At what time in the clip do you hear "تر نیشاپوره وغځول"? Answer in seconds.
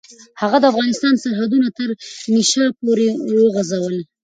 1.77-3.95